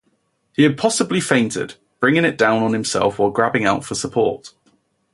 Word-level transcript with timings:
He 0.53 0.63
had 0.63 0.79
possibly 0.79 1.21
fainted, 1.21 1.75
bringing 1.99 2.25
it 2.25 2.35
down 2.35 2.63
on 2.63 2.73
himself 2.73 3.19
while 3.19 3.29
grabbing 3.29 3.65
out 3.65 3.85
for 3.85 3.93
support. 3.93 4.51